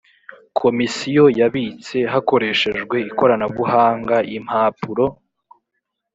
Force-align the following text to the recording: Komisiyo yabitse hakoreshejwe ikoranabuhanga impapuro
Komisiyo 0.59 1.25
yabitse 1.39 1.97
hakoreshejwe 2.13 2.95
ikoranabuhanga 3.09 4.17
impapuro 4.37 5.05